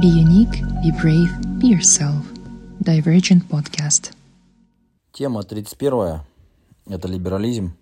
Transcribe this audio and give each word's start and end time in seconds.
Be 0.00 0.06
unique, 0.06 0.62
be 0.82 0.90
brave, 1.02 1.30
be 1.60 1.68
yourself. 1.68 2.24
Divergent 2.80 3.46
Podcast. 3.50 4.14
Тема 5.12 5.42
31– 5.42 6.20
это 6.88 7.08
либерализм. 7.08 7.76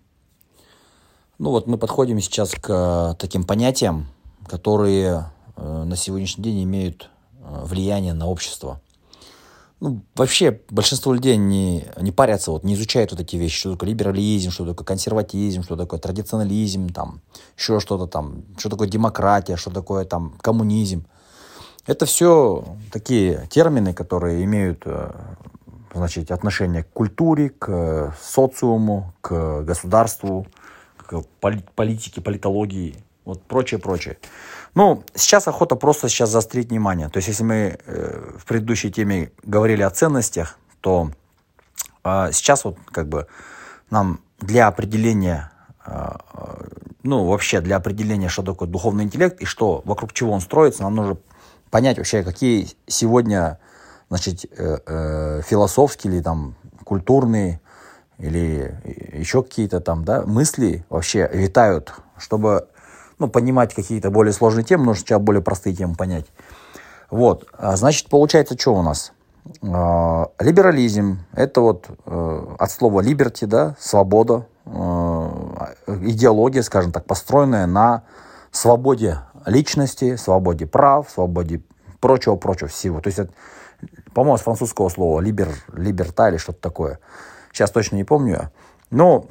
Ну 1.38 1.50
вот 1.50 1.68
мы 1.68 1.78
подходим 1.78 2.20
сейчас 2.20 2.50
к 2.50 2.68
э, 2.68 3.14
таким 3.16 3.44
понятиям, 3.44 4.08
которые 4.48 5.30
э, 5.56 5.84
на 5.84 5.94
сегодняшний 5.94 6.42
день 6.42 6.64
имеют 6.64 7.08
э, 7.42 7.64
влияние 7.64 8.12
на 8.12 8.26
общество. 8.26 8.80
Ну, 9.78 10.00
вообще 10.16 10.60
большинство 10.68 11.14
людей 11.14 11.36
не, 11.36 11.84
не 12.00 12.10
парятся, 12.10 12.50
вот, 12.50 12.64
не 12.64 12.74
изучают 12.74 13.12
вот 13.12 13.20
эти 13.20 13.36
вещи, 13.36 13.56
что 13.56 13.72
такое 13.74 13.90
либерализм, 13.90 14.50
что 14.50 14.66
такое 14.66 14.84
консерватизм, 14.84 15.62
что 15.62 15.76
такое 15.76 16.00
традиционализм, 16.00 16.88
там, 16.88 17.20
еще 17.56 17.78
что-то 17.78 18.08
там, 18.08 18.42
что 18.58 18.68
такое 18.68 18.88
демократия, 18.88 19.54
что 19.54 19.70
такое 19.70 20.04
там 20.04 20.34
коммунизм. 20.40 21.06
Это 21.90 22.06
все 22.06 22.64
такие 22.92 23.48
термины, 23.50 23.92
которые 23.92 24.44
имеют 24.44 24.86
значит, 25.92 26.30
отношение 26.30 26.84
к 26.84 26.90
культуре, 26.92 27.50
к 27.50 28.14
социуму, 28.22 29.12
к 29.20 29.62
государству, 29.62 30.46
к 30.96 31.22
политике, 31.74 32.20
политологии, 32.20 32.94
вот 33.24 33.42
прочее, 33.42 33.80
прочее. 33.80 34.18
Ну, 34.76 35.02
сейчас 35.16 35.48
охота 35.48 35.74
просто 35.74 36.08
сейчас 36.08 36.30
заострить 36.30 36.68
внимание. 36.68 37.08
То 37.08 37.16
есть, 37.16 37.26
если 37.26 37.42
мы 37.42 37.78
э, 37.84 38.36
в 38.38 38.44
предыдущей 38.44 38.92
теме 38.92 39.32
говорили 39.42 39.82
о 39.82 39.90
ценностях, 39.90 40.58
то 40.80 41.10
э, 42.04 42.30
сейчас 42.32 42.64
вот 42.64 42.76
как 42.92 43.08
бы 43.08 43.26
нам 43.90 44.20
для 44.38 44.68
определения, 44.68 45.50
э, 45.84 46.10
ну, 47.02 47.26
вообще 47.26 47.60
для 47.60 47.78
определения, 47.78 48.28
что 48.28 48.44
такое 48.44 48.68
духовный 48.68 49.02
интеллект 49.02 49.40
и 49.40 49.44
что, 49.44 49.82
вокруг 49.84 50.12
чего 50.12 50.30
он 50.30 50.40
строится, 50.40 50.84
нам 50.84 50.94
нужно 50.94 51.16
понять 51.70 51.98
вообще, 51.98 52.22
какие 52.22 52.68
сегодня, 52.86 53.58
значит, 54.08 54.44
э, 54.56 54.78
э, 54.86 55.42
философские 55.46 56.14
или 56.14 56.22
там 56.22 56.54
культурные 56.84 57.60
или 58.18 58.76
еще 59.12 59.42
какие-то 59.42 59.80
там, 59.80 60.04
да, 60.04 60.22
мысли 60.22 60.84
вообще 60.90 61.28
витают, 61.32 61.94
чтобы 62.18 62.68
ну, 63.18 63.28
понимать 63.28 63.74
какие-то 63.74 64.10
более 64.10 64.32
сложные 64.32 64.64
темы, 64.64 64.84
нужно 64.84 65.00
сначала 65.00 65.20
более 65.20 65.42
простые 65.42 65.76
темы 65.76 65.94
понять. 65.94 66.26
Вот, 67.10 67.46
а, 67.56 67.76
значит, 67.76 68.08
получается, 68.08 68.58
что 68.58 68.74
у 68.74 68.82
нас? 68.82 69.12
А, 69.62 70.30
либерализм– 70.38 71.20
это 71.32 71.60
вот 71.60 71.86
э, 72.06 72.46
от 72.58 72.70
слова 72.70 73.02
liberty, 73.02 73.46
да, 73.46 73.76
свобода, 73.78 74.46
э, 74.64 74.70
идеология, 76.02 76.62
скажем 76.62 76.92
так, 76.92 77.04
построенная 77.04 77.66
на 77.66 78.02
свободе 78.52 79.20
личности, 79.46 80.16
свободе 80.16 80.66
прав, 80.66 81.10
свободе 81.10 81.62
прочего-прочего 82.00 82.68
всего. 82.68 83.00
То 83.00 83.08
есть, 83.08 83.20
по-моему, 84.14 84.38
с 84.38 84.42
французского 84.42 84.88
слова 84.88 85.20
либер, 85.20 85.48
либерта 85.72 86.28
или 86.28 86.36
что-то 86.36 86.60
такое. 86.60 86.98
Сейчас 87.52 87.70
точно 87.70 87.96
не 87.96 88.04
помню. 88.04 88.50
Но 88.90 89.26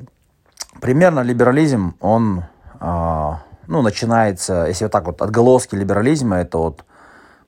примерно 0.81 1.21
либерализм, 1.21 1.95
он 1.99 2.43
а, 2.79 3.41
ну, 3.69 3.81
начинается, 3.83 4.65
если 4.67 4.85
вот 4.85 4.91
так 4.91 5.05
вот, 5.05 5.21
отголоски 5.21 5.75
либерализма, 5.75 6.37
это 6.37 6.57
вот 6.57 6.85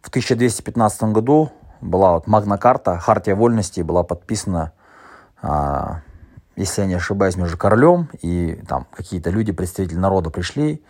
в 0.01 0.09
1215 0.09 1.03
году 1.05 1.51
была 1.81 2.13
вот 2.13 2.27
Магна 2.27 2.57
Карта, 2.57 2.99
Хартия 2.99 3.35
вольности 3.35 3.81
была 3.81 4.03
подписана, 4.03 4.71
а, 5.41 6.01
если 6.55 6.81
я 6.81 6.87
не 6.87 6.93
ошибаюсь, 6.93 7.37
между 7.37 7.57
королем 7.57 8.07
и 8.21 8.61
там 8.67 8.85
какие-то 8.95 9.31
люди, 9.31 9.51
представители 9.51 9.97
народа 9.97 10.29
пришли, 10.29 10.83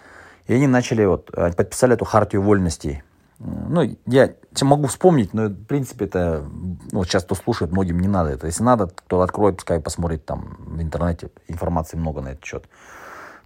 и 0.51 0.53
они 0.53 0.67
начали 0.67 1.05
вот, 1.05 1.31
подписали 1.31 1.93
эту 1.93 2.03
Хартию 2.03 2.41
вольностей. 2.41 3.03
Ну, 3.39 3.95
я 4.05 4.31
могу 4.61 4.87
вспомнить, 4.87 5.33
но, 5.33 5.45
в 5.47 5.63
принципе, 5.63 6.05
это, 6.05 6.43
ну, 6.91 7.05
сейчас 7.05 7.23
кто 7.23 7.35
слушает, 7.35 7.71
многим 7.71 8.01
не 8.01 8.09
надо 8.09 8.31
это. 8.31 8.47
Если 8.47 8.61
надо, 8.61 8.87
кто 8.87 9.21
откроет, 9.21 9.55
пускай 9.55 9.79
посмотрит 9.79 10.25
там 10.25 10.57
в 10.59 10.81
интернете, 10.81 11.29
информации 11.47 11.95
много 11.95 12.19
на 12.19 12.33
этот 12.33 12.43
счет. 12.43 12.65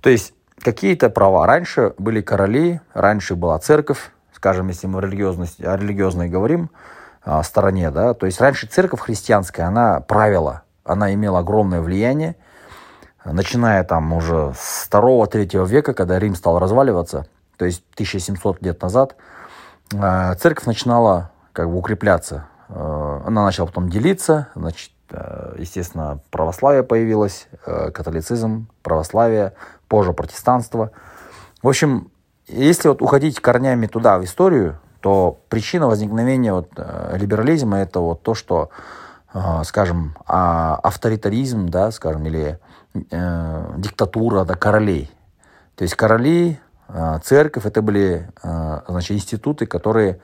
То 0.02 0.09
есть, 0.09 0.34
какие-то 0.59 1.12
права. 1.12 1.46
Раньше 1.46 1.94
были 2.00 2.22
короли, 2.22 2.81
раньше 2.96 3.35
была 3.35 3.59
церковь, 3.59 4.09
скажем, 4.34 4.69
если 4.69 4.88
мы 4.88 5.00
религиозность, 5.00 5.63
о 5.63 5.78
религиозной 5.78 6.28
говорим, 6.28 6.72
о 7.22 7.44
стороне, 7.44 7.91
да, 7.91 8.16
то 8.16 8.25
есть 8.25 8.41
раньше 8.41 8.66
церковь 8.66 9.01
христианская, 9.01 9.63
она 9.63 10.00
правила, 10.00 10.63
она 10.84 11.13
имела 11.13 11.40
огромное 11.40 11.81
влияние, 11.81 12.35
начиная 13.25 13.84
там 13.84 14.13
уже 14.13 14.53
с 14.58 14.88
2-3 14.90 15.68
века, 15.68 15.94
когда 15.94 16.19
Рим 16.19 16.36
стал 16.36 16.59
разваливаться, 16.59 17.28
то 17.58 17.66
есть 17.66 17.84
1700 17.96 18.62
лет 18.62 18.81
назад, 18.81 19.16
э, 19.94 20.36
церковь 20.36 20.66
начинала 20.66 21.31
как 21.53 21.69
бы 21.69 21.78
укрепляться. 21.78 22.47
Э, 22.69 23.22
она 23.25 23.46
начала 23.46 23.68
потом 23.68 23.90
делиться, 23.90 24.50
значит, 24.56 24.91
э, 25.09 25.56
естественно, 25.58 26.19
православие 26.31 26.84
появилось, 26.84 27.47
католицизм, 27.66 28.68
православие, 28.84 29.53
позже 29.88 30.13
протестанство. 30.13 30.92
В 31.62 31.68
общем, 31.68 32.12
если 32.47 32.90
вот 32.90 33.02
уходить 33.02 33.40
корнями 33.40 33.88
туда, 33.88 34.19
в 34.19 34.24
историю, 34.24 34.80
то 35.00 35.40
причина 35.50 35.88
возникновения 35.88 36.53
вот, 36.53 36.69
либерализма 37.13 37.78
это 37.78 38.00
вот 38.00 38.24
то, 38.24 38.34
что, 38.34 38.69
скажем, 39.63 40.16
а, 40.25 40.75
авторитаризм, 40.84 41.68
да, 41.68 41.91
скажем, 41.91 42.25
или 42.25 42.59
э, 42.94 43.73
диктатура 43.78 44.46
да, 44.46 44.56
королей. 44.56 45.12
То 45.75 45.84
есть 45.84 45.96
короли, 45.96 46.59
э, 46.88 47.19
церковь, 47.23 47.66
это 47.66 47.81
были 47.81 48.29
э, 48.44 48.81
значит, 48.88 49.12
институты, 49.12 49.66
которые 49.66 50.22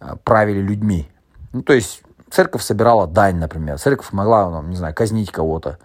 э, 0.00 0.14
правили 0.24 0.60
людьми. 0.60 1.10
Ну, 1.52 1.62
то 1.62 1.74
есть 1.74 2.02
церковь 2.30 2.62
собирала 2.62 3.06
дань, 3.06 3.36
например. 3.36 3.78
Церковь 3.78 4.12
могла, 4.12 4.48
ну, 4.48 4.62
не 4.62 4.76
знаю, 4.76 4.94
казнить 4.94 5.30
кого-то, 5.30 5.78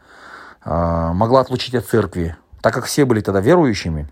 э, 0.63 1.11
могла 1.13 1.41
отлучить 1.41 1.75
от 1.75 1.85
церкви 1.85 2.37
так 2.61 2.73
как 2.73 2.85
все 2.85 3.05
были 3.05 3.21
тогда 3.21 3.41
верующими, 3.41 4.07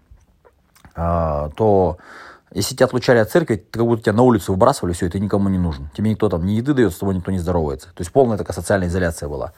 а, 0.96 1.50
то 1.56 1.98
если 2.54 2.76
тебя 2.76 2.86
отлучали 2.88 3.20
от 3.20 3.30
церкви, 3.30 3.64
как 3.70 3.84
будто 3.84 4.04
тебя 4.04 4.14
на 4.14 4.24
улицу 4.24 4.54
выбрасывали, 4.54 4.94
все, 4.94 5.06
и 5.06 5.10
ты 5.10 5.20
никому 5.20 5.50
не 5.50 5.60
нужен. 5.60 5.90
Тебе 5.96 6.10
никто 6.10 6.30
там 6.30 6.46
не 6.46 6.56
еды 6.56 6.74
дает, 6.74 6.94
с 6.94 6.98
тобой 6.98 7.16
никто 7.16 7.32
не 7.32 7.40
здоровается. 7.40 7.88
То 7.88 8.02
есть 8.02 8.12
полная 8.12 8.38
такая 8.38 8.56
социальная 8.56 8.88
изоляция 8.88 9.30
была. 9.30 9.54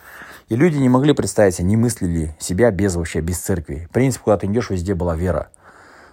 И 0.49 0.55
люди 0.55 0.77
не 0.77 0.89
могли 0.89 1.13
представить 1.13 1.55
себе, 1.55 1.67
не 1.67 1.77
мыслили 1.77 2.35
себя 2.39 2.69
без 2.71 2.95
вообще, 2.95 3.21
без 3.21 3.37
церкви. 3.39 3.87
В 3.89 3.93
принципе, 3.93 4.25
куда 4.25 4.37
ты 4.37 4.47
идешь, 4.47 4.69
везде 4.69 4.93
была 4.93 5.15
вера. 5.15 5.49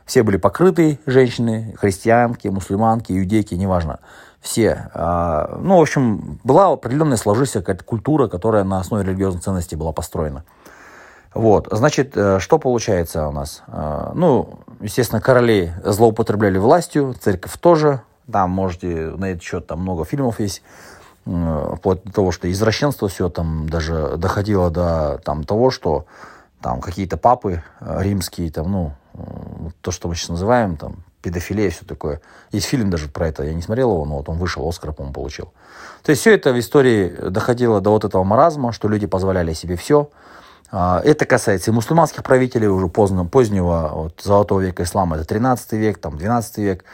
Все 0.07 0.23
были 0.23 0.37
покрыты, 0.37 1.01
женщины, 1.05 1.75
христианки, 1.77 2.49
мусульманки, 2.49 3.13
иудейки, 3.13 3.55
неважно. 3.55 3.99
Все. 4.41 4.89
А, 4.95 5.59
ну, 5.61 5.79
в 5.79 5.83
общем, 5.83 6.39
была 6.45 6.73
определенная 6.73 7.17
сложившаяся 7.17 7.61
какая-то 7.61 7.85
культура, 7.85 8.29
которая 8.29 8.65
на 8.65 8.79
основе 8.79 9.05
религиозных 9.05 9.43
ценностей 9.43 9.77
была 9.77 9.93
построена. 9.93 10.45
Вот, 11.39 11.69
значит, 11.71 12.17
э, 12.17 12.41
что 12.41 12.59
получается 12.59 13.29
у 13.29 13.31
нас? 13.31 13.63
Э, 13.69 14.11
ну, 14.13 14.59
естественно, 14.81 15.21
короли 15.21 15.73
злоупотребляли 15.85 16.59
властью, 16.59 17.15
церковь 17.21 17.57
тоже. 17.59 18.03
Там 18.31 18.51
можете 18.51 19.13
на 19.17 19.27
этот 19.27 19.45
счет 19.45 19.65
там 19.69 19.83
много 19.83 20.05
фильмов 20.05 20.41
есть. 20.41 20.63
Э, 21.27 21.77
вплоть 21.77 22.03
до 22.03 22.13
того, 22.13 22.33
что 22.33 22.51
извращенство 22.51 23.07
все 23.07 23.29
там 23.29 23.69
даже 23.69 24.17
доходило 24.17 24.69
до 24.69 25.21
там, 25.25 25.45
того, 25.45 25.71
что 25.71 26.07
там 26.61 26.81
какие-то 26.81 27.17
папы 27.17 27.63
римские, 27.79 28.51
там, 28.51 28.73
ну, 28.73 28.93
то, 29.81 29.93
что 29.93 30.09
мы 30.09 30.17
сейчас 30.17 30.31
называем, 30.31 30.77
там, 30.77 31.05
педофилия, 31.23 31.71
все 31.71 31.85
такое. 31.85 32.21
Есть 32.51 32.67
фильм 32.67 32.91
даже 32.91 33.07
про 33.07 33.29
это, 33.29 33.45
я 33.45 33.55
не 33.55 33.63
смотрел 33.63 33.93
его, 33.93 34.05
но 34.05 34.17
вот 34.17 34.29
он 34.29 34.39
вышел, 34.39 34.69
Оскар, 34.69 34.93
по-моему, 34.93 35.15
получил. 35.15 35.53
То 36.03 36.11
есть 36.11 36.21
все 36.23 36.35
это 36.35 36.53
в 36.53 36.59
истории 36.59 37.15
доходило 37.31 37.81
до 37.81 37.91
вот 37.91 38.05
этого 38.05 38.25
маразма, 38.25 38.73
что 38.73 38.89
люди 38.89 39.07
позволяли 39.07 39.53
себе 39.53 39.77
все, 39.77 40.11
это 40.71 41.25
касается 41.25 41.71
и 41.71 41.75
мусульманских 41.75 42.23
правителей 42.23 42.69
уже 42.69 42.89
поздно, 42.89 43.25
позднего 43.25 43.91
вот, 43.95 44.21
золотого 44.23 44.61
века 44.61 44.83
ислама, 44.83 45.17
это 45.17 45.25
13 45.25 45.73
век, 45.73 45.99
там, 45.99 46.19
12 46.19 46.59
век, 46.59 46.85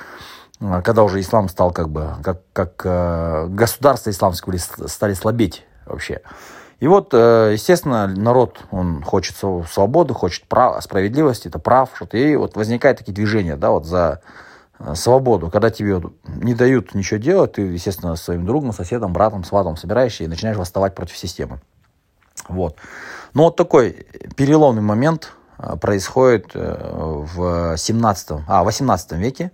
а, 0.61 0.83
когда 0.83 1.03
уже 1.03 1.21
ислам 1.21 1.49
стал 1.49 1.73
как 1.73 1.89
бы, 1.89 2.15
как, 2.23 2.41
как 2.53 2.83
э, 2.85 3.47
государство 3.49 4.11
исламское 4.11 4.59
стали 4.59 5.15
слабеть 5.15 5.65
вообще. 5.85 6.21
И 6.81 6.87
вот, 6.87 7.11
э, 7.13 7.51
естественно, 7.53 8.07
народ, 8.07 8.61
он 8.71 9.03
хочет 9.03 9.37
свободы, 9.37 10.15
хочет 10.15 10.47
прав, 10.47 10.83
справедливости, 10.83 11.49
это 11.49 11.59
прав, 11.59 11.91
что-то. 11.95 12.17
И 12.17 12.37
вот 12.37 12.57
возникают 12.57 12.99
такие 12.99 13.13
движения, 13.13 13.57
да, 13.57 13.71
вот 13.71 13.85
за 13.85 14.21
э, 14.79 14.95
свободу, 14.95 15.51
когда 15.51 15.71
тебе 15.71 16.01
не 16.27 16.55
дают 16.55 16.95
ничего 16.95 17.19
делать, 17.19 17.53
ты, 17.53 17.63
естественно, 17.63 18.17
своим 18.17 18.47
другом, 18.47 18.73
соседом, 18.73 19.13
братом, 19.13 19.45
сватом 19.45 19.77
собираешься 19.77 20.25
и 20.25 20.29
начинаешь 20.29 20.57
восставать 20.57 20.95
против 20.95 21.17
системы. 21.17 21.61
Вот. 22.49 22.77
Но 23.33 23.45
вот 23.45 23.57
такой 23.57 24.07
переломный 24.37 24.83
момент 24.83 25.33
э, 25.59 25.77
происходит 25.77 26.51
э, 26.55 26.77
в 27.35 27.77
17, 27.77 28.45
а, 28.47 28.65
18 28.65 29.13
веке. 29.13 29.51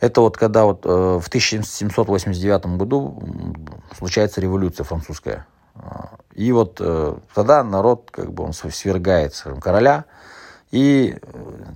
Это 0.00 0.20
вот 0.20 0.36
когда 0.36 0.64
вот 0.64 0.86
э, 0.86 0.88
в 0.88 1.26
1789 1.28 2.66
году 2.78 3.22
случается 3.96 4.40
революция 4.40 4.84
французская. 4.84 5.46
И 6.34 6.50
вот 6.50 6.80
тогда 7.34 7.62
народ 7.62 8.10
как 8.10 8.32
бы 8.32 8.42
он 8.42 8.52
свергает 8.52 9.44
короля 9.60 10.06
и 10.72 11.16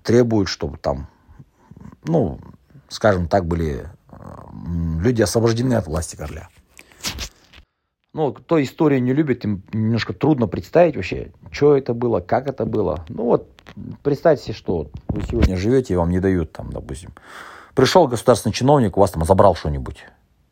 требует, 0.03 0.49
чтобы 0.49 0.77
там, 0.77 1.07
ну, 2.03 2.41
скажем 2.89 3.29
так, 3.29 3.47
были 3.47 3.89
люди 4.99 5.23
освобождены 5.23 5.75
от 5.75 5.87
власти 5.87 6.17
короля. 6.17 6.49
Ну, 8.15 8.35
кто 8.35 8.63
историю 8.63 9.03
не 9.03 9.15
любит, 9.15 9.45
им 9.47 9.63
немножко 9.73 10.13
трудно 10.13 10.47
представить 10.47 10.97
вообще, 10.97 11.33
что 11.51 11.75
это 11.75 11.95
было, 11.95 12.21
как 12.21 12.47
это 12.47 12.67
было. 12.67 13.07
Ну 13.09 13.25
вот, 13.25 13.49
представьте 14.03 14.45
себе, 14.45 14.55
что 14.55 14.91
вы 15.09 15.23
сегодня 15.23 15.57
живете, 15.57 15.95
и 15.95 15.97
вам 15.97 16.11
не 16.11 16.21
дают, 16.21 16.53
там, 16.53 16.71
допустим, 16.71 17.13
пришел 17.75 18.07
государственный 18.07 18.53
чиновник, 18.53 18.99
у 18.99 19.01
вас 19.01 19.13
там 19.13 19.25
забрал 19.25 19.55
что-нибудь. 19.55 20.05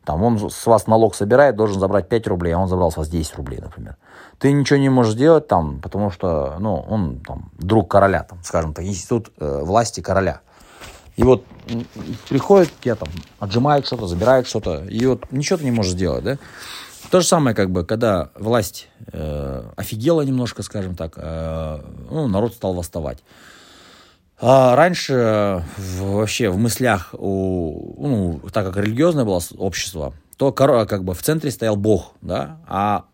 Там 0.04 0.22
он 0.22 0.50
с 0.50 0.64
вас 0.64 0.86
налог 0.86 1.14
собирает, 1.14 1.56
должен 1.56 1.78
забрать 1.78 2.08
5 2.08 2.26
рублей, 2.28 2.52
а 2.52 2.58
он 2.58 2.66
забрал 2.66 2.90
с 2.90 2.96
вас 2.96 3.10
10 3.10 3.36
рублей, 3.36 3.60
например. 3.60 3.96
Ты 4.38 4.50
ничего 4.52 4.78
не 4.78 4.88
можешь 4.88 5.12
сделать 5.12 5.46
там, 5.46 5.82
потому 5.82 6.10
что, 6.10 6.56
ну, 6.60 6.76
он 6.88 7.20
там 7.20 7.50
друг 7.58 7.90
короля, 7.90 8.22
там, 8.22 8.38
скажем 8.42 8.72
так, 8.72 8.86
институт 8.86 9.30
э, 9.38 9.60
власти 9.62 10.00
короля. 10.00 10.40
И 11.16 11.22
вот 11.22 11.44
приходит, 12.30 12.72
я 12.84 12.94
там 12.94 13.10
отжимает 13.38 13.84
что-то, 13.84 14.06
забирает 14.06 14.46
что-то, 14.46 14.86
и 14.86 15.04
вот 15.04 15.30
ничего 15.30 15.58
ты 15.58 15.64
не 15.66 15.70
можешь 15.70 15.92
сделать, 15.92 16.24
да? 16.24 16.38
То 17.10 17.20
же 17.20 17.26
самое, 17.26 17.56
как 17.56 17.70
бы, 17.70 17.84
когда 17.84 18.30
власть 18.36 18.88
э, 19.12 19.64
офигела 19.76 20.22
немножко, 20.22 20.62
скажем 20.62 20.94
так, 20.94 21.14
э, 21.16 21.80
ну, 22.08 22.28
народ 22.28 22.54
стал 22.54 22.74
восставать. 22.74 23.18
А 24.40 24.76
раньше 24.76 25.64
в, 25.76 26.02
вообще 26.02 26.48
в 26.48 26.56
мыслях, 26.56 27.10
у, 27.12 27.96
ну, 27.98 28.40
так 28.52 28.64
как 28.66 28.76
религиозное 28.76 29.24
было 29.24 29.42
общество, 29.58 30.14
то 30.36 30.52
как 30.52 31.04
бы 31.04 31.14
в 31.14 31.22
центре 31.22 31.50
стоял 31.50 31.76
Бог, 31.76 32.14
да, 32.22 32.60
а 32.66 33.04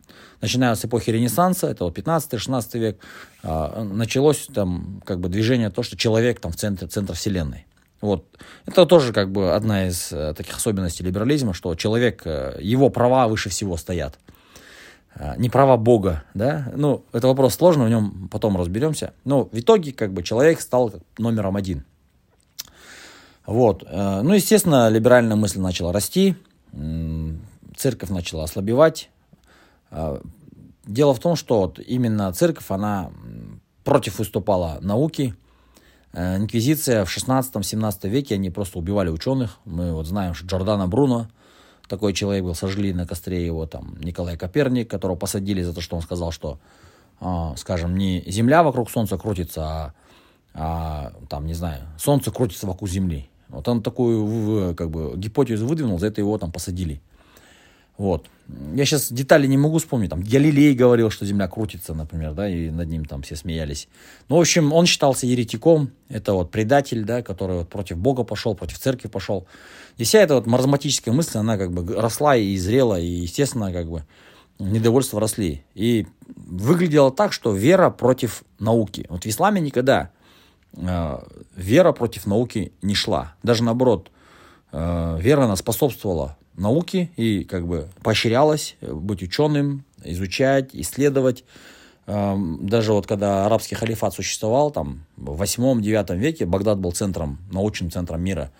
начиная 0.41 0.75
с 0.75 0.85
эпохи 0.85 1.11
Ренессанса, 1.11 1.67
это 1.67 1.85
вот 1.85 1.99
15-16 1.99 2.79
век, 2.79 3.01
а, 3.43 3.83
началось 3.83 4.47
там 4.55 5.03
как 5.05 5.19
бы 5.19 5.29
движение 5.29 5.71
то, 5.71 5.83
что 5.83 5.97
человек 5.97 6.39
там 6.39 6.53
в 6.53 6.57
центре, 6.57 6.87
центр 6.87 7.15
вселенной. 7.15 7.67
Вот. 8.01 8.27
Это 8.67 8.87
тоже 8.87 9.13
как 9.13 9.33
бы 9.33 9.53
одна 9.53 9.89
из 9.89 10.13
э, 10.13 10.35
таких 10.35 10.57
особенностей 10.57 11.05
либерализма, 11.05 11.55
что 11.55 11.75
человек, 11.75 12.23
э, 12.25 12.59
его 12.61 12.91
права 12.91 13.27
выше 13.27 13.49
всего 13.49 13.77
стоят. 13.77 14.19
Э, 15.15 15.35
не 15.39 15.49
права 15.49 15.77
Бога, 15.77 16.25
да, 16.35 16.71
ну, 16.77 17.05
это 17.13 17.27
вопрос 17.27 17.55
сложный, 17.55 17.87
в 17.87 17.89
нем 17.89 18.29
потом 18.31 18.57
разберемся. 18.57 19.15
Но 19.25 19.45
в 19.45 19.59
итоге, 19.59 19.93
как 19.93 20.13
бы, 20.13 20.23
человек 20.23 20.61
стал 20.61 20.93
номером 21.19 21.57
один. 21.57 21.85
Вот, 23.47 23.85
ну, 23.93 24.33
естественно, 24.33 24.89
либеральная 24.89 25.37
мысль 25.37 25.61
начала 25.61 25.93
расти, 25.93 26.35
церковь 27.77 28.11
начала 28.11 28.43
ослабевать. 28.43 29.09
Дело 30.85 31.15
в 31.15 31.21
том, 31.21 31.37
что 31.37 31.61
вот 31.61 31.79
именно 31.79 32.33
церковь, 32.33 32.65
она 32.71 33.13
против 33.85 34.19
выступала 34.19 34.79
науки, 34.81 35.37
Инквизиция 36.17 37.05
в 37.05 37.15
16-17 37.15 38.09
веке, 38.09 38.37
они 38.37 38.49
просто 38.49 38.79
убивали 38.79 39.11
ученых. 39.11 39.59
Мы 39.67 39.93
вот 39.93 40.07
знаем, 40.07 40.33
что 40.33 40.47
Джордана 40.47 40.89
Бруно, 40.89 41.29
такой 41.89 42.15
человек 42.15 42.43
был, 42.43 42.55
сожгли 42.55 42.95
на 42.95 43.07
костре 43.07 43.45
его, 43.45 43.67
там, 43.67 43.97
Николай 44.01 44.39
Коперник, 44.39 44.91
которого 44.91 45.17
посадили 45.17 45.63
за 45.63 45.75
то, 45.75 45.83
что 45.83 45.95
он 45.95 46.01
сказал, 46.01 46.33
что, 46.33 46.59
э, 47.21 47.53
скажем, 47.57 47.99
не 47.99 48.25
Земля 48.27 48.63
вокруг 48.63 48.91
Солнца 48.91 49.19
крутится, 49.19 49.63
а, 49.67 49.95
а, 50.55 51.13
там, 51.29 51.47
не 51.47 51.53
знаю, 51.53 51.83
Солнце 51.99 52.31
крутится 52.31 52.67
вокруг 52.67 52.89
Земли. 52.89 53.29
Вот 53.49 53.69
он 53.69 53.83
такую, 53.83 54.75
как 54.75 54.91
бы, 54.91 55.13
гипотезу 55.17 55.67
выдвинул, 55.67 55.99
за 55.99 56.07
это 56.07 56.23
его 56.23 56.39
там 56.39 56.51
посадили. 56.51 57.03
Вот. 57.99 58.27
Я 58.75 58.85
сейчас 58.85 59.11
детали 59.11 59.47
не 59.47 59.57
могу 59.57 59.79
вспомнить. 59.79 60.11
Там 60.11 60.21
Галилей 60.21 60.75
говорил, 60.75 61.11
что 61.11 61.27
Земля 61.27 61.49
крутится, 61.49 61.95
например, 61.95 62.33
да, 62.33 62.49
и 62.49 62.71
над 62.71 62.89
ним 62.89 63.05
там 63.05 63.23
все 63.23 63.35
смеялись. 63.35 63.89
Ну, 64.29 64.37
в 64.37 64.41
общем, 64.41 64.73
он 64.73 64.87
считался 64.87 65.27
еретиком. 65.27 65.91
Это 66.09 66.35
вот 66.35 66.51
предатель, 66.51 67.05
да, 67.05 67.23
который 67.23 67.59
вот 67.59 67.69
против 67.69 67.99
Бога 67.99 68.23
пошел, 68.23 68.55
против 68.55 68.79
церкви 68.79 69.09
пошел. 69.09 69.47
И 69.97 70.05
вся 70.05 70.21
эта 70.21 70.35
вот 70.35 70.47
маразматическая 70.47 71.13
мысль, 71.13 71.39
она 71.39 71.59
как 71.59 71.73
бы 71.73 72.01
росла 72.01 72.37
и 72.37 72.57
зрела, 72.57 73.01
и, 73.01 73.07
естественно, 73.07 73.73
как 73.73 73.89
бы 73.91 74.05
недовольство 74.59 75.21
росли. 75.21 75.65
И 75.75 76.07
выглядело 76.27 77.11
так, 77.11 77.33
что 77.33 77.53
вера 77.53 77.91
против 77.91 78.45
науки. 78.59 79.07
Вот 79.09 79.25
в 79.25 79.27
исламе 79.27 79.61
никогда 79.61 80.11
э, 80.77 81.19
вера 81.57 81.93
против 81.93 82.27
науки 82.27 82.73
не 82.83 82.95
шла. 82.95 83.35
Даже 83.43 83.65
наоборот, 83.65 84.11
э, 84.73 85.19
вера 85.21 85.45
она 85.45 85.57
способствовала 85.57 86.37
науки 86.57 87.11
и 87.17 87.45
как 87.45 87.67
бы 87.67 87.89
поощрялась 88.03 88.77
быть 88.81 89.23
ученым, 89.23 89.85
изучать, 90.05 90.71
исследовать. 90.73 91.45
Эм, 92.07 92.67
даже 92.67 92.93
вот 92.93 93.07
когда 93.07 93.47
арабский 93.47 93.75
халифат 93.75 94.15
существовал, 94.15 94.71
там 94.71 95.05
в 95.17 95.43
8-9 95.43 96.17
веке 96.17 96.47
Багдад 96.47 96.79
был 96.79 96.93
центром, 96.93 97.39
научным 97.51 97.91
центром 97.91 98.23
мира. 98.23 98.53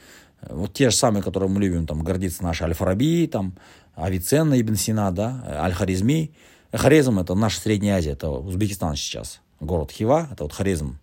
Вот 0.49 0.73
те 0.73 0.91
же 0.91 0.97
самые, 0.97 1.23
которые 1.23 1.49
мы 1.49 1.61
любим, 1.61 1.87
там 1.87 2.03
гордиться 2.03 2.43
наши 2.43 2.65
Аль-Фараби, 2.65 3.27
там 3.27 3.55
Авиценна, 3.95 4.61
Ибн 4.61 4.75
Сина, 4.75 5.11
да, 5.11 5.43
Аль-Харизми. 5.65 6.33
Харизм 6.73 7.19
это 7.19 7.35
наша 7.35 7.61
Средняя 7.61 7.99
Азия, 7.99 8.11
это 8.11 8.29
Узбекистан 8.29 8.97
сейчас, 8.97 9.41
город 9.61 9.91
Хива, 9.93 10.29
это 10.31 10.43
вот 10.43 10.53
Харизм. 10.53 10.99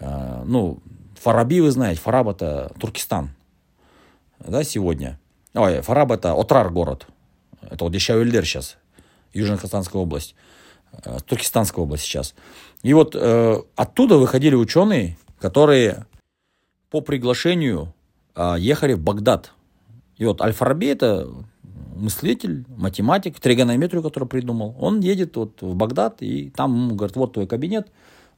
Э, 0.00 0.42
ну, 0.44 0.80
Фараби 1.20 1.60
вы 1.60 1.70
знаете, 1.70 2.00
Фараб 2.00 2.28
это 2.28 2.72
Туркестан, 2.80 3.30
да, 4.40 4.64
сегодня. 4.64 5.18
Ой, 5.54 5.80
Фараб 5.82 6.10
это 6.10 6.32
Отрар 6.32 6.70
город. 6.70 7.06
Это 7.62 7.84
вот 7.84 7.92
Дешауэльдер 7.92 8.44
сейчас, 8.44 8.76
Южно-Казахстанская 9.32 10.00
область. 10.00 10.34
Э, 11.04 11.18
Туркестанская 11.24 11.82
область 11.82 12.04
сейчас. 12.04 12.34
И 12.82 12.92
вот 12.92 13.14
э, 13.14 13.62
оттуда 13.76 14.18
выходили 14.18 14.54
ученые, 14.54 15.16
которые 15.38 16.06
по 16.90 17.00
приглашению 17.00 17.94
э, 18.34 18.56
ехали 18.58 18.94
в 18.94 19.00
Багдад. 19.00 19.52
И 20.16 20.24
вот 20.24 20.40
Аль-Фараби 20.40 20.88
это 20.88 21.28
мыслитель, 21.94 22.64
математик, 22.68 23.38
тригонометрию, 23.40 24.02
который 24.02 24.28
придумал. 24.28 24.76
Он 24.80 25.00
едет 25.00 25.36
вот 25.36 25.62
в 25.62 25.74
Багдад, 25.74 26.20
и 26.20 26.50
там 26.50 26.74
ему 26.74 26.94
говорят, 26.96 27.16
вот 27.16 27.32
твой 27.34 27.46
кабинет, 27.46 27.88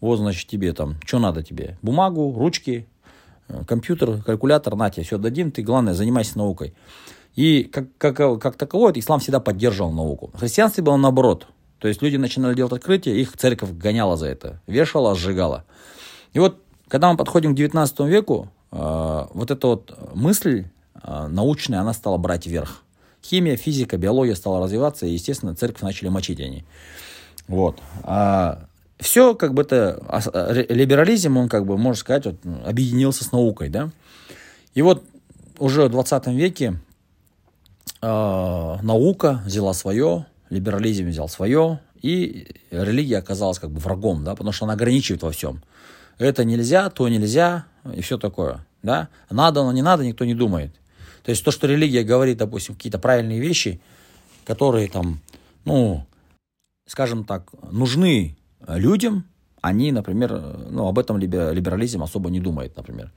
вот, 0.00 0.16
значит, 0.18 0.48
тебе 0.48 0.72
там, 0.74 0.96
что 1.06 1.18
надо 1.18 1.42
тебе? 1.42 1.78
Бумагу, 1.80 2.34
ручки, 2.36 2.86
компьютер, 3.66 4.22
калькулятор, 4.22 4.76
на 4.76 4.90
тебе, 4.90 5.04
все 5.04 5.18
дадим, 5.18 5.50
ты, 5.50 5.62
главное, 5.62 5.94
занимайся 5.94 6.38
наукой. 6.38 6.74
И 7.34 7.64
как, 7.64 7.86
как, 7.98 8.40
как 8.40 8.56
таковой, 8.56 8.92
ислам 8.94 9.20
всегда 9.20 9.40
поддерживал 9.40 9.92
науку. 9.92 10.30
В 10.34 10.40
христианстве 10.40 10.82
было 10.82 10.96
наоборот. 10.96 11.46
То 11.78 11.88
есть 11.88 12.00
люди 12.00 12.16
начинали 12.16 12.54
делать 12.54 12.72
открытия, 12.72 13.20
их 13.20 13.36
церковь 13.36 13.70
гоняла 13.72 14.16
за 14.16 14.26
это, 14.28 14.60
вешала, 14.66 15.14
сжигала. 15.14 15.64
И 16.32 16.38
вот, 16.38 16.58
когда 16.88 17.10
мы 17.10 17.18
подходим 17.18 17.54
к 17.54 17.56
19 17.56 18.00
веку, 18.00 18.48
э, 18.72 19.26
вот 19.34 19.50
эта 19.50 19.66
вот 19.66 20.14
мысль 20.14 20.64
э, 21.02 21.26
научная, 21.28 21.80
она 21.80 21.92
стала 21.92 22.16
брать 22.16 22.46
верх. 22.46 22.82
Химия, 23.22 23.56
физика, 23.56 23.98
биология 23.98 24.34
стала 24.34 24.62
развиваться, 24.62 25.06
и, 25.06 25.10
естественно, 25.10 25.54
церковь 25.54 25.82
начали 25.82 26.08
мочить 26.08 26.40
они. 26.40 26.64
Вот. 27.48 27.78
А 28.02 28.66
все 28.98 29.34
как 29.34 29.54
бы 29.54 29.62
это, 29.62 30.02
а, 30.08 30.52
либерализм, 30.52 31.36
он 31.36 31.48
как 31.48 31.66
бы, 31.66 31.76
можно 31.76 31.98
сказать, 31.98 32.26
вот, 32.26 32.36
объединился 32.64 33.24
с 33.24 33.32
наукой, 33.32 33.68
да. 33.68 33.90
И 34.74 34.82
вот 34.82 35.04
уже 35.58 35.84
в 35.84 35.90
20 35.90 36.26
веке 36.28 36.80
э, 38.02 38.06
наука 38.06 39.42
взяла 39.44 39.72
свое, 39.74 40.26
либерализм 40.50 41.08
взял 41.08 41.28
свое, 41.28 41.80
и 42.02 42.48
религия 42.70 43.18
оказалась 43.18 43.58
как 43.58 43.70
бы 43.70 43.80
врагом, 43.80 44.24
да, 44.24 44.34
потому 44.34 44.52
что 44.52 44.64
она 44.64 44.74
ограничивает 44.74 45.22
во 45.22 45.30
всем. 45.30 45.62
Это 46.18 46.44
нельзя, 46.44 46.88
то 46.90 47.08
нельзя, 47.08 47.66
и 47.94 48.00
все 48.00 48.18
такое, 48.18 48.66
да. 48.82 49.08
Надо, 49.30 49.62
но 49.62 49.72
не 49.72 49.82
надо, 49.82 50.04
никто 50.04 50.24
не 50.24 50.34
думает. 50.34 50.74
То 51.22 51.30
есть 51.30 51.44
то, 51.44 51.50
что 51.50 51.66
религия 51.66 52.04
говорит, 52.04 52.38
допустим, 52.38 52.74
какие-то 52.74 52.98
правильные 52.98 53.40
вещи, 53.40 53.80
которые 54.44 54.88
там, 54.88 55.20
ну, 55.64 56.06
скажем 56.86 57.24
так, 57.24 57.50
нужны 57.72 58.36
людям, 58.68 59.24
они, 59.60 59.92
например, 59.92 60.32
ну, 60.70 60.86
об 60.86 60.98
этом 60.98 61.18
либерализм 61.18 62.02
особо 62.02 62.30
не 62.30 62.40
думает, 62.40 62.76
например. 62.76 63.12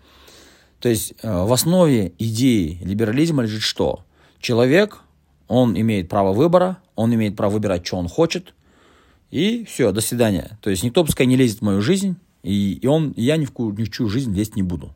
То 0.79 0.89
есть 0.89 1.13
э, 1.21 1.43
в 1.43 1.51
основе 1.51 2.13
идеи 2.17 2.79
либерализма 2.81 3.43
лежит 3.43 3.61
что? 3.61 4.05
Человек, 4.39 5.01
он 5.47 5.79
имеет 5.79 6.09
право 6.09 6.33
выбора, 6.33 6.77
он 6.95 7.13
имеет 7.13 7.35
право 7.35 7.53
выбирать, 7.53 7.85
что 7.85 7.97
он 7.97 8.07
хочет, 8.07 8.53
и 9.31 9.65
все, 9.65 9.91
до 9.91 10.01
свидания. 10.01 10.57
То 10.61 10.69
есть 10.69 10.83
никто 10.83 11.03
пускай 11.03 11.25
не 11.25 11.35
лезет 11.35 11.59
в 11.59 11.63
мою 11.63 11.81
жизнь, 11.81 12.15
и, 12.43 12.73
и 12.73 12.87
он, 12.87 13.13
я 13.17 13.37
ни 13.37 13.45
в, 13.45 13.51
ни 13.57 13.83
в 13.83 13.91
чью 13.91 14.07
жизнь 14.09 14.33
лезть 14.33 14.55
не 14.55 14.63
буду. 14.63 14.95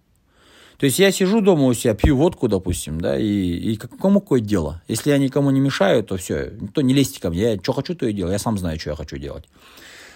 То 0.78 0.86
есть 0.86 1.00
я 1.00 1.12
сижу 1.12 1.40
дома 1.42 1.66
у 1.66 1.74
себя, 1.74 1.94
пью 1.94 2.18
водку, 2.18 2.48
допустим, 2.48 3.00
да, 3.00 3.18
и, 3.18 3.26
и 3.26 3.78
кому 3.78 4.22
какое 4.22 4.42
дело? 4.42 4.82
Если 4.88 5.12
я 5.12 5.18
никому 5.18 5.52
не 5.52 5.60
мешаю, 5.60 6.04
то 6.04 6.18
все, 6.18 6.52
никто 6.60 6.82
не 6.82 6.94
лезьте 6.94 7.22
ко 7.22 7.30
мне, 7.30 7.54
я 7.54 7.56
что 7.62 7.74
хочу, 7.74 7.96
то 7.96 8.08
и 8.08 8.14
делаю, 8.14 8.34
я 8.34 8.40
сам 8.40 8.58
знаю, 8.58 8.80
что 8.80 8.90
я 8.90 8.96
хочу 8.96 9.18
делать. 9.18 9.46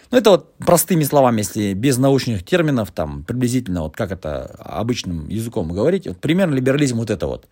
Ну, 0.09 0.17
это 0.17 0.31
вот 0.31 0.55
простыми 0.57 1.03
словами, 1.03 1.39
если 1.39 1.73
без 1.73 1.97
научных 1.97 2.45
терминов, 2.45 2.91
там, 2.91 3.23
приблизительно, 3.23 3.83
вот 3.83 3.95
как 3.95 4.11
это 4.11 4.45
обычным 4.59 5.27
языком 5.27 5.71
говорить, 5.71 6.07
вот 6.07 6.17
примерно 6.19 6.55
либерализм 6.55 6.97
вот 6.97 7.09
это 7.09 7.27
вот. 7.27 7.47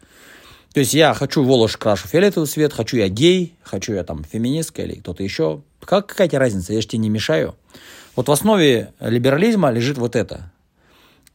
То 0.73 0.79
есть 0.79 0.93
я 0.93 1.13
хочу 1.13 1.43
волос 1.43 1.77
крашу 1.77 2.07
фиолетовый 2.07 2.47
цвет, 2.47 2.73
хочу 2.73 2.97
я 2.97 3.07
гей, 3.07 3.55
хочу 3.63 3.93
я 3.93 4.03
там 4.03 4.23
феминистка 4.23 4.81
или 4.81 4.95
кто-то 4.95 5.23
еще. 5.23 5.61
Как, 5.79 6.07
какая 6.07 6.27
тебе 6.27 6.39
разница, 6.39 6.73
я 6.73 6.81
же 6.81 6.87
тебе 6.87 6.99
не 6.99 7.09
мешаю. 7.09 7.55
Вот 8.15 8.27
в 8.27 8.31
основе 8.31 8.93
либерализма 8.99 9.71
лежит 9.71 9.97
вот 9.97 10.15
это. 10.15 10.51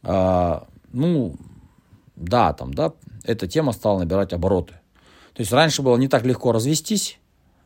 А, 0.03 0.67
ну, 0.91 1.35
да, 2.15 2.53
там, 2.53 2.73
да, 2.73 2.93
эта 3.23 3.47
тема 3.47 3.71
стала 3.71 3.99
набирать 3.99 4.33
обороты. 4.33 4.73
То 5.33 5.41
есть 5.41 5.51
раньше 5.51 5.81
было 5.81 5.97
не 5.97 6.07
так 6.07 6.25
легко 6.25 6.51
развестись, 6.51 7.19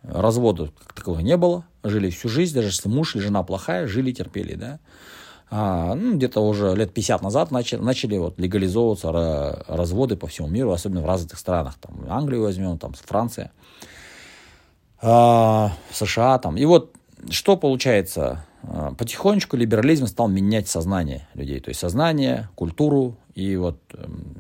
развода 0.04 0.72
как 0.80 0.94
такового 0.94 1.22
не 1.22 1.36
было, 1.36 1.66
жили 1.90 2.10
всю 2.10 2.30
жизнь, 2.30 2.54
даже 2.54 2.68
если 2.70 2.90
муж 2.90 3.16
или 3.16 3.24
жена 3.24 3.44
плохая, 3.44 3.88
жили, 3.88 4.12
терпели, 4.12 4.56
да. 4.56 4.80
А, 5.50 5.94
ну, 5.94 6.16
где-то 6.16 6.42
уже 6.42 6.76
лет 6.76 6.94
50 6.94 7.22
назад 7.22 7.52
начали, 7.52 7.80
начали 7.80 8.18
вот 8.18 8.40
легализовываться 8.40 9.64
разводы 9.68 10.18
по 10.18 10.28
всему 10.28 10.48
миру, 10.48 10.72
особенно 10.72 11.02
в 11.02 11.06
развитых 11.06 11.40
странах. 11.40 11.76
Там, 11.80 12.06
Англию 12.10 12.42
возьмем, 12.42 12.78
там, 12.78 12.94
Франция, 12.94 13.52
а, 15.02 15.72
США. 15.92 16.40
Там. 16.40 16.58
И 16.58 16.66
вот 16.66 16.96
что 17.30 17.58
получается? 17.58 18.46
А, 18.64 18.94
потихонечку 18.96 19.56
либерализм 19.56 20.08
стал 20.08 20.28
менять 20.28 20.68
сознание 20.68 21.28
людей. 21.36 21.60
То 21.60 21.70
есть 21.70 21.80
сознание, 21.80 22.50
культуру. 22.56 23.18
И 23.36 23.56
вот 23.56 23.80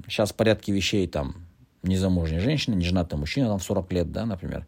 сейчас 0.08 0.32
в 0.32 0.36
порядке 0.36 0.72
вещей 0.72 1.08
там 1.08 1.36
незамужняя 1.84 2.42
женщина, 2.42 2.74
неженатый 2.74 3.20
мужчина 3.20 3.48
там 3.48 3.60
в 3.60 3.64
40 3.64 3.94
лет, 3.94 4.12
да, 4.12 4.26
например. 4.26 4.66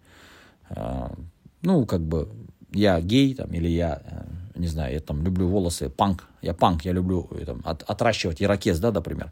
А, 0.70 1.12
ну, 1.62 1.86
как 1.86 2.02
бы 2.02 2.30
я 2.72 3.00
гей 3.02 3.34
там 3.34 3.52
или 3.54 3.68
я 3.68 4.02
э, 4.04 4.60
не 4.60 4.68
знаю, 4.68 4.94
я 4.94 5.00
там 5.00 5.24
люблю 5.24 5.48
волосы, 5.48 5.90
панк, 5.90 6.28
я 6.42 6.54
панк, 6.54 6.86
я 6.86 6.92
люблю 6.92 7.28
э, 7.32 7.46
там, 7.46 7.62
от, 7.64 7.84
отращивать 7.84 8.42
ирокез, 8.42 8.80
да, 8.80 8.92
например. 8.92 9.32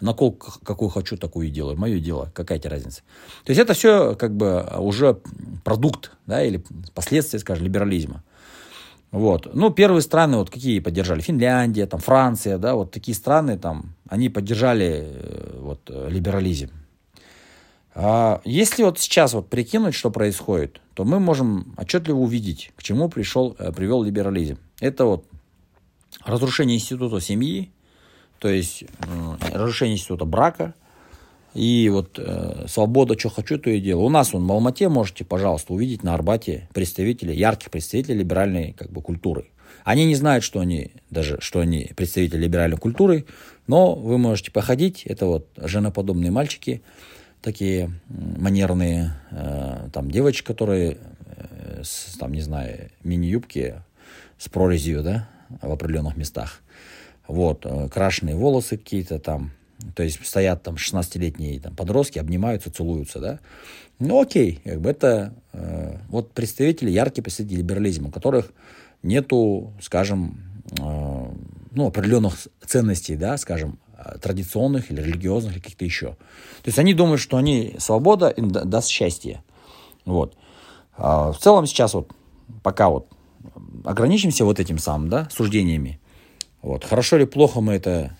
Наколку 0.00 0.52
какую 0.62 0.90
хочу, 0.90 1.16
такую 1.16 1.48
и 1.48 1.50
делаю. 1.50 1.78
Мое 1.78 2.00
дело, 2.00 2.30
какая 2.34 2.58
тебе 2.58 2.70
разница. 2.70 3.00
То 3.44 3.50
есть 3.50 3.60
это 3.60 3.72
все 3.72 4.14
как 4.14 4.36
бы 4.36 4.66
уже 4.78 5.18
продукт, 5.64 6.12
да, 6.26 6.44
или 6.44 6.62
последствия, 6.94 7.38
скажем, 7.38 7.64
либерализма. 7.64 8.22
Вот. 9.10 9.54
Ну, 9.54 9.70
первые 9.70 10.02
страны, 10.02 10.36
вот 10.36 10.50
какие 10.50 10.80
поддержали? 10.80 11.22
Финляндия, 11.22 11.86
там, 11.86 12.00
Франция, 12.00 12.58
да, 12.58 12.74
вот 12.74 12.90
такие 12.90 13.14
страны, 13.14 13.56
там, 13.56 13.94
они 14.08 14.28
поддержали 14.28 15.04
э, 15.06 15.58
вот, 15.60 15.88
либерализм. 15.88 16.70
А 17.98 18.42
если 18.44 18.82
вот 18.82 18.98
сейчас 18.98 19.32
вот 19.32 19.48
прикинуть, 19.48 19.94
что 19.94 20.10
происходит, 20.10 20.82
то 20.92 21.06
мы 21.06 21.18
можем 21.18 21.74
отчетливо 21.78 22.18
увидеть, 22.18 22.70
к 22.76 22.82
чему 22.82 23.08
пришел, 23.08 23.52
привел 23.74 24.02
либерализм. 24.02 24.58
Это 24.80 25.06
вот 25.06 25.24
разрушение 26.22 26.76
института 26.76 27.22
семьи, 27.22 27.70
то 28.38 28.48
есть 28.48 28.82
э, 28.82 28.86
разрушение 29.50 29.96
института 29.96 30.26
брака, 30.26 30.74
и 31.54 31.88
вот 31.88 32.18
э, 32.18 32.66
свобода, 32.68 33.18
что 33.18 33.30
хочу, 33.30 33.58
то 33.58 33.70
и 33.70 33.80
делаю. 33.80 34.04
У 34.04 34.10
нас 34.10 34.34
он 34.34 34.46
в 34.46 34.52
Алмате 34.52 34.90
можете, 34.90 35.24
пожалуйста, 35.24 35.72
увидеть 35.72 36.02
на 36.02 36.12
Арбате 36.12 36.68
представителей, 36.74 37.34
ярких 37.34 37.70
представителей 37.70 38.18
либеральной 38.18 38.74
как 38.74 38.90
бы, 38.90 39.00
культуры. 39.00 39.46
Они 39.84 40.04
не 40.04 40.16
знают, 40.16 40.44
что 40.44 40.60
они, 40.60 40.90
даже, 41.08 41.40
что 41.40 41.60
они 41.60 41.92
представители 41.96 42.42
либеральной 42.42 42.76
культуры, 42.76 43.24
но 43.66 43.94
вы 43.94 44.18
можете 44.18 44.50
походить, 44.50 45.04
это 45.06 45.24
вот 45.24 45.48
женоподобные 45.56 46.30
мальчики, 46.30 46.82
такие 47.46 47.92
манерные, 48.08 49.12
э, 49.30 49.88
там 49.92 50.10
девочки, 50.10 50.44
которые, 50.44 50.98
э, 51.36 51.82
с, 51.84 52.16
там, 52.18 52.32
не 52.32 52.40
знаю, 52.40 52.90
мини-юбки, 53.04 53.76
с 54.36 54.48
прорезью, 54.48 55.04
да, 55.04 55.28
в 55.62 55.70
определенных 55.70 56.16
местах. 56.16 56.60
Вот, 57.28 57.64
э, 57.64 57.88
крашеные 57.88 58.34
волосы 58.34 58.76
какие-то 58.76 59.20
там, 59.20 59.52
то 59.94 60.02
есть 60.02 60.26
стоят 60.26 60.64
там 60.64 60.74
16-летние 60.74 61.60
там, 61.60 61.76
подростки, 61.76 62.18
обнимаются, 62.18 62.72
целуются, 62.72 63.20
да. 63.20 63.38
Ну, 64.00 64.20
окей, 64.20 64.60
как 64.64 64.80
бы 64.80 64.90
это 64.90 65.32
вот 66.08 66.32
представители, 66.32 66.90
яркие 66.90 67.22
представители 67.22 67.58
либерализма, 67.58 68.08
у 68.08 68.10
которых 68.10 68.52
нету, 69.02 69.72
скажем, 69.80 70.38
ну, 70.78 71.86
определенных 71.86 72.34
ценностей, 72.66 73.16
да, 73.16 73.38
скажем, 73.38 73.78
традиционных 74.20 74.90
или 74.90 75.00
религиозных, 75.00 75.54
или 75.54 75.60
каких-то 75.60 75.84
еще. 75.84 76.06
То 76.06 76.66
есть 76.66 76.78
они 76.78 76.94
думают, 76.94 77.20
что 77.20 77.36
они 77.36 77.76
свобода 77.78 78.28
им 78.28 78.50
даст 78.50 78.88
счастье. 78.88 79.42
Вот. 80.04 80.36
А 80.96 81.32
в 81.32 81.38
целом 81.38 81.66
сейчас 81.66 81.94
вот, 81.94 82.10
пока 82.62 82.88
вот 82.88 83.08
ограничимся 83.84 84.44
вот 84.44 84.60
этим 84.60 84.78
самым, 84.78 85.08
да, 85.08 85.28
суждениями. 85.30 86.00
Вот. 86.62 86.84
Хорошо 86.84 87.16
или 87.16 87.24
плохо 87.24 87.60
мы 87.60 87.74
это 87.74 88.16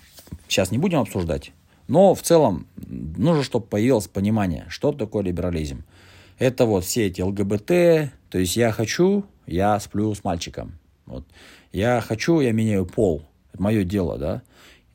сейчас 0.49 0.71
не 0.71 0.78
будем 0.78 1.00
обсуждать. 1.00 1.52
Но 1.88 2.14
в 2.14 2.23
целом 2.23 2.66
нужно, 2.76 3.42
чтобы 3.42 3.66
появилось 3.66 4.09
понимание, 4.09 4.66
что 4.68 4.92
такое 4.92 5.23
либерализм. 5.23 5.85
Это 6.38 6.66
вот 6.66 6.85
все 6.85 7.06
эти 7.06 7.21
ЛГБТ, 7.23 8.12
то 8.30 8.38
есть 8.38 8.56
я 8.56 8.73
хочу, 8.73 9.25
я 9.47 9.78
сплю 9.80 10.14
с 10.14 10.23
мальчиком. 10.25 10.78
Вот. 11.06 11.25
Я 11.73 12.00
хочу, 12.00 12.40
я 12.40 12.52
меняю 12.52 12.85
пол. 12.87 13.23
Это 13.52 13.62
мое 13.62 13.85
дело, 13.85 14.18
да. 14.18 14.42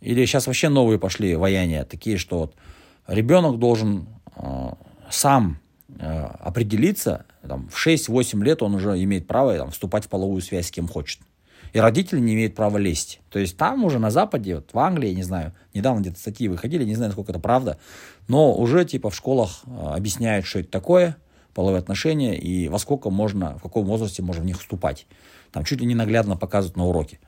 Или 0.01 0.25
сейчас 0.25 0.47
вообще 0.47 0.69
новые 0.69 0.99
пошли 0.99 1.35
вояния, 1.35 1.85
такие, 1.85 2.17
что 2.17 2.39
вот 2.39 2.55
ребенок 3.07 3.59
должен 3.59 4.07
э, 4.35 4.69
сам 5.09 5.59
э, 5.99 6.23
определиться, 6.39 7.25
там, 7.47 7.69
в 7.69 7.87
6-8 7.87 8.43
лет 8.43 8.61
он 8.63 8.75
уже 8.75 9.01
имеет 9.03 9.27
право 9.27 9.55
там, 9.57 9.71
вступать 9.71 10.05
в 10.05 10.09
половую 10.09 10.41
связь 10.41 10.67
с 10.67 10.71
кем 10.71 10.87
хочет. 10.87 11.19
И 11.73 11.79
родители 11.79 12.19
не 12.19 12.33
имеют 12.33 12.55
права 12.55 12.77
лезть. 12.77 13.21
То 13.29 13.39
есть 13.39 13.55
там 13.55 13.85
уже 13.85 13.97
на 13.97 14.11
Западе, 14.11 14.55
вот 14.55 14.73
в 14.73 14.79
Англии, 14.79 15.13
не 15.13 15.23
знаю, 15.23 15.53
недавно 15.73 16.01
где-то 16.01 16.19
статьи 16.19 16.47
выходили, 16.49 16.83
не 16.83 16.95
знаю, 16.95 17.09
насколько 17.09 17.31
это 17.31 17.39
правда, 17.39 17.77
но 18.27 18.53
уже 18.53 18.83
типа 18.85 19.09
в 19.09 19.15
школах 19.15 19.61
э, 19.65 19.93
объясняют, 19.95 20.45
что 20.45 20.59
это 20.59 20.69
такое, 20.69 21.17
половые 21.53 21.79
отношения, 21.79 22.37
и 22.37 22.67
во 22.69 22.79
сколько 22.79 23.09
можно, 23.09 23.57
в 23.57 23.61
каком 23.61 23.85
возрасте 23.85 24.21
можно 24.21 24.43
в 24.43 24.45
них 24.45 24.59
вступать. 24.59 25.05
Там 25.51 25.63
чуть 25.63 25.81
ли 25.81 25.85
не 25.85 25.95
наглядно 25.95 26.37
показывают 26.37 26.77
на 26.77 26.85
уроке. 26.85 27.19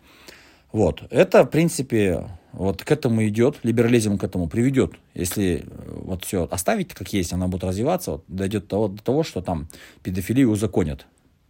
Вот. 0.74 1.04
Это, 1.12 1.44
в 1.46 1.50
принципе, 1.52 2.28
вот 2.52 2.84
к 2.84 2.92
этому 2.92 3.26
идет, 3.28 3.60
либерализм 3.64 4.18
к 4.18 4.24
этому 4.24 4.50
приведет. 4.50 4.94
Если 5.14 5.64
э, 5.66 6.00
вот 6.04 6.26
все 6.26 6.48
оставить 6.50 6.94
как 6.96 7.14
есть, 7.14 7.32
она 7.32 7.48
будет 7.48 7.64
развиваться, 7.64 8.14
вот, 8.14 8.24
дойдет 8.28 8.64
до 8.64 8.70
того, 8.70 8.88
до 8.90 9.04
того, 9.04 9.24
что 9.24 9.42
там 9.42 9.70
педофилию 10.02 10.50
узаконят. 10.50 11.06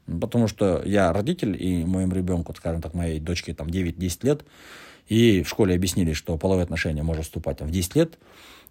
Потому 0.05 0.49
что 0.49 0.83
я 0.85 1.13
родитель, 1.13 1.55
и 1.57 1.85
моему 1.85 2.13
ребенку, 2.13 2.53
скажем 2.53 2.81
так, 2.81 2.93
моей 2.93 3.21
дочке 3.21 3.53
там 3.53 3.67
9-10 3.67 4.19
лет, 4.23 4.45
и 5.07 5.41
в 5.41 5.47
школе 5.47 5.73
объяснили, 5.73 6.11
что 6.11 6.37
половые 6.37 6.63
отношения 6.63 7.03
можно 7.03 7.23
вступать 7.23 7.57
там, 7.57 7.69
в 7.69 7.71
10 7.71 7.95
лет, 7.95 8.19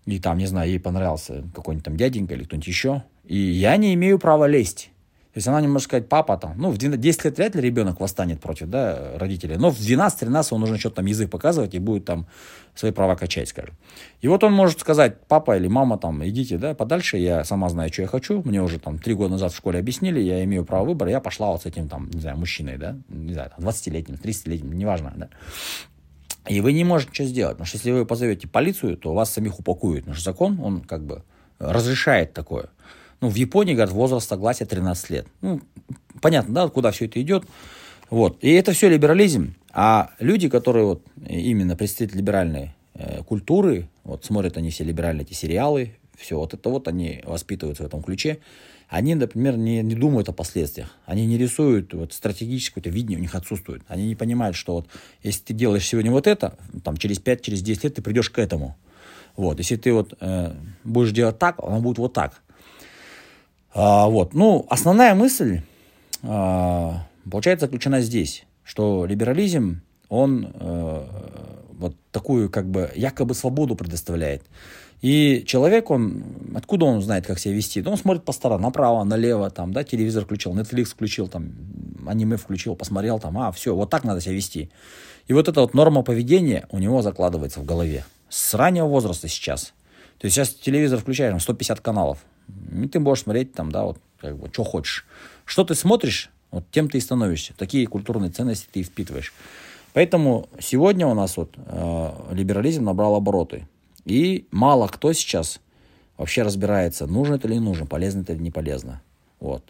и 0.04 0.21
там, 0.21 0.37
не 0.37 0.47
знаю, 0.47 0.68
ей 0.68 0.78
понравился 0.80 1.44
какой-нибудь 1.54 1.85
там 1.85 1.97
дяденька 1.97 2.35
или 2.35 2.44
кто-нибудь 2.44 2.68
еще, 2.68 3.04
и 3.25 3.38
я 3.38 3.78
не 3.78 3.94
имею 3.94 4.18
права 4.18 4.47
лезть. 4.47 4.91
То 5.32 5.38
есть 5.38 5.48
она 5.48 5.62
не 5.62 5.66
может 5.66 5.88
сказать, 5.88 6.10
папа 6.10 6.36
там, 6.36 6.58
ну, 6.58 6.70
в 6.70 6.76
10 6.76 7.24
лет 7.24 7.38
вряд 7.38 7.54
ли 7.54 7.62
ребенок 7.62 8.00
восстанет 8.00 8.38
против, 8.38 8.68
да, 8.68 9.12
родителей, 9.16 9.56
но 9.56 9.70
в 9.70 9.78
12-13 9.78 10.48
он 10.50 10.60
нужно 10.60 10.78
что-то 10.78 10.96
там 10.96 11.06
язык 11.06 11.30
показывать 11.30 11.74
и 11.74 11.78
будет 11.78 12.04
там 12.04 12.26
свои 12.74 12.92
права 12.92 13.16
качать, 13.16 13.48
скажем. 13.48 13.74
И 14.20 14.28
вот 14.28 14.44
он 14.44 14.52
может 14.52 14.80
сказать, 14.80 15.16
папа 15.28 15.56
или 15.56 15.68
мама 15.68 15.96
там, 15.96 16.22
идите, 16.26 16.58
да, 16.58 16.74
подальше, 16.74 17.16
я 17.16 17.44
сама 17.44 17.70
знаю, 17.70 17.90
что 17.90 18.02
я 18.02 18.08
хочу, 18.08 18.42
мне 18.44 18.62
уже 18.62 18.78
там 18.78 18.98
три 18.98 19.14
года 19.14 19.32
назад 19.32 19.52
в 19.52 19.56
школе 19.56 19.78
объяснили, 19.78 20.20
я 20.20 20.44
имею 20.44 20.66
право 20.66 20.84
выбора, 20.84 21.10
я 21.10 21.20
пошла 21.20 21.50
вот 21.50 21.62
с 21.62 21.66
этим 21.66 21.88
там, 21.88 22.10
не 22.12 22.20
знаю, 22.20 22.36
мужчиной, 22.36 22.76
да, 22.76 22.98
не 23.08 23.32
знаю, 23.32 23.52
20-летним, 23.56 24.16
30-летним, 24.16 24.74
неважно, 24.74 25.14
да. 25.16 25.28
И 26.46 26.60
вы 26.60 26.74
не 26.74 26.84
можете 26.84 27.12
ничего 27.12 27.28
сделать, 27.28 27.54
потому 27.54 27.66
что 27.66 27.78
если 27.78 27.92
вы 27.92 28.04
позовете 28.04 28.48
полицию, 28.48 28.98
то 28.98 29.14
вас 29.14 29.30
самих 29.32 29.60
упакуют, 29.60 30.04
что 30.12 30.22
закон, 30.22 30.60
он 30.60 30.82
как 30.82 31.04
бы 31.04 31.22
разрешает 31.58 32.34
такое. 32.34 32.66
Ну, 33.23 33.29
в 33.29 33.37
Японии, 33.37 33.75
говорят, 33.75 33.95
возраст 33.95 34.29
согласия 34.29 34.64
13 34.64 35.11
лет. 35.11 35.26
Ну, 35.41 35.61
понятно, 36.21 36.52
да, 36.52 36.69
куда 36.69 36.91
все 36.91 37.07
это 37.07 37.23
идет. 37.23 37.45
Вот. 38.11 38.37
И 38.43 38.50
это 38.50 38.73
все 38.73 38.88
либерализм. 38.88 39.55
А 39.73 40.11
люди, 40.19 40.49
которые 40.49 40.85
вот 40.85 41.02
именно 41.26 41.76
представители 41.76 42.19
либеральной 42.19 42.75
э, 42.95 43.23
культуры, 43.23 43.88
вот 44.02 44.25
смотрят 44.25 44.57
они 44.57 44.71
все 44.71 44.83
либеральные 44.83 45.25
эти 45.25 45.35
сериалы, 45.35 45.95
все 46.19 46.37
вот 46.37 46.52
это 46.52 46.69
вот 46.69 46.88
они 46.88 47.23
воспитываются 47.25 47.85
в 47.85 47.87
этом 47.87 48.02
ключе, 48.02 48.41
они, 48.88 49.14
например, 49.14 49.57
не, 49.57 49.83
не 49.83 49.95
думают 49.95 50.29
о 50.29 50.33
последствиях. 50.33 50.91
Они 51.07 51.25
не 51.25 51.38
рисуют 51.38 51.95
вот, 51.95 52.12
стратегическое 52.12 52.83
видение, 52.91 53.19
у 53.19 53.23
них 53.23 53.37
отсутствует. 53.37 53.83
Они 53.87 54.09
не 54.09 54.17
понимают, 54.17 54.57
что 54.57 54.75
вот 54.75 54.88
если 55.23 55.43
ты 55.43 55.55
делаешь 55.55 55.87
сегодня 55.87 56.11
вот 56.11 56.26
это, 56.26 56.59
там 56.83 56.97
через 56.97 57.21
5, 57.21 57.41
через 57.41 57.62
10 57.62 57.85
лет 57.85 57.95
ты 57.95 58.02
придешь 58.02 58.31
к 58.31 58.38
этому. 58.41 58.76
Вот. 59.37 59.59
Если 59.59 59.76
ты 59.76 59.93
вот 59.93 60.12
э, 60.21 60.55
будешь 60.83 61.12
делать 61.12 61.38
так, 61.38 61.61
оно 61.62 61.81
будет 61.81 61.99
вот 61.99 62.14
так. 62.14 62.43
А, 63.75 64.09
вот. 64.09 64.35
Ну, 64.35 64.67
основная 64.69 65.14
мысль, 65.14 65.62
а, 66.23 67.07
получается, 67.31 67.67
заключена 67.67 68.00
здесь, 68.00 68.45
что 68.64 69.07
либерализм, 69.07 69.83
он 70.09 70.52
а, 70.55 71.62
вот 71.73 71.97
такую 72.11 72.50
как 72.50 72.69
бы 72.69 72.91
якобы 72.95 73.35
свободу 73.35 73.75
предоставляет. 73.75 74.43
И 75.00 75.43
человек, 75.47 75.91
он, 75.91 76.23
откуда 76.55 76.85
он 76.85 77.02
знает, 77.02 77.26
как 77.26 77.41
себя 77.41 77.55
вести? 77.55 77.83
Да 77.83 77.91
он 77.91 77.97
смотрит 77.97 78.25
по 78.25 78.33
сторонам, 78.33 78.62
направо, 78.62 79.02
налево, 79.02 79.50
там, 79.50 79.73
да, 79.73 79.83
телевизор 79.83 80.25
включил, 80.25 80.57
Netflix 80.57 80.85
включил, 80.87 81.26
там, 81.26 81.52
аниме 82.07 82.37
включил, 82.37 82.76
посмотрел, 82.76 83.19
там, 83.19 83.37
а, 83.38 83.50
все, 83.50 83.75
вот 83.75 83.91
так 83.91 84.05
надо 84.05 84.21
себя 84.21 84.35
вести. 84.35 84.71
И 85.26 85.33
вот 85.33 85.49
эта 85.49 85.61
вот 85.61 85.75
норма 85.75 86.02
поведения 86.02 86.67
у 86.71 86.79
него 86.79 87.02
закладывается 87.02 87.59
в 87.59 87.64
голове. 87.64 88.05
С 88.29 88.55
раннего 88.55 88.87
возраста 88.87 89.26
сейчас. 89.29 89.73
То 90.23 90.26
есть 90.26 90.37
сейчас 90.37 90.50
телевизор 90.50 91.00
включаешь, 91.00 91.33
там 91.33 91.41
150 91.41 91.81
каналов. 91.81 92.19
И 92.81 92.87
ты 92.87 93.00
можешь 93.00 93.25
смотреть 93.25 93.55
там, 93.55 93.73
да, 93.73 93.83
вот, 93.83 93.99
как 94.21 94.38
бы, 94.38 94.49
что 94.52 94.62
хочешь. 94.62 95.05
Что 95.45 95.64
ты 95.64 95.75
смотришь, 95.75 96.31
вот 96.52 96.62
тем 96.71 96.88
ты 96.88 96.99
и 96.99 97.00
становишься. 97.00 97.55
Такие 97.57 97.88
культурные 97.88 98.31
ценности 98.31 98.69
ты 98.71 98.85
впитываешь. 98.85 99.35
Поэтому 99.95 100.49
сегодня 100.61 101.09
у 101.09 101.14
нас 101.14 101.37
вот 101.37 101.57
э, 101.57 102.11
либерализм 102.31 102.85
набрал 102.85 103.17
обороты. 103.17 103.67
И 104.05 104.47
мало 104.52 104.87
кто 104.87 105.12
сейчас 105.12 105.59
вообще 106.17 106.43
разбирается, 106.43 107.09
нужно 107.09 107.35
это 107.35 107.49
или 107.49 107.55
не 107.55 107.61
нужно, 107.61 107.85
полезно 107.85 108.21
это 108.21 108.33
или 108.35 108.43
не 108.43 108.52
полезно. 108.52 109.02
Вот. 109.41 109.64